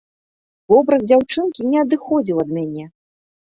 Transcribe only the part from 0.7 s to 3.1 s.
Вобраз дзяўчынкі не адыходзіў ад мяне.